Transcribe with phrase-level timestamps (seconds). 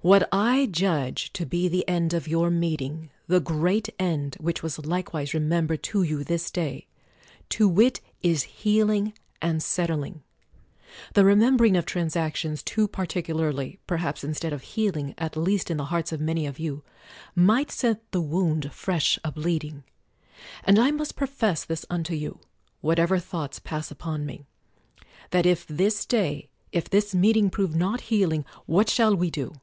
[0.00, 4.86] What I judge to be the end of your meeting, the great end, which was
[4.86, 6.86] likewise remembered to you this day;
[7.48, 9.12] to wit, is healing
[9.42, 10.22] and settling.
[11.14, 15.86] The remembering of transactions too particular ly, perhaps instead of healing— at least in the
[15.86, 16.84] hearts of many of you—
[17.54, 19.82] might set the wound fresh a bleeding.
[20.62, 22.38] And I must profess this unto you,
[22.82, 24.44] whatever thoughts pass upon me:
[25.30, 29.54] That if this day, if this meeting, prove not healing, what shall we do?